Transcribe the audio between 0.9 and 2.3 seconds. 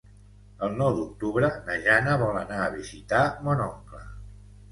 d'octubre na Jana